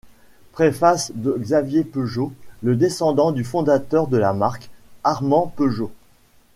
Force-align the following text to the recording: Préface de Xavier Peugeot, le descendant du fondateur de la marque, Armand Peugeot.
Préface 0.51 1.11
de 1.13 1.31
Xavier 1.43 1.83
Peugeot, 1.83 2.33
le 2.63 2.75
descendant 2.75 3.31
du 3.31 3.43
fondateur 3.43 4.07
de 4.07 4.17
la 4.17 4.33
marque, 4.33 4.71
Armand 5.03 5.53
Peugeot. 5.55 5.91